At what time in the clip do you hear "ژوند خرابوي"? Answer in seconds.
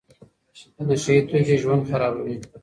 1.61-2.35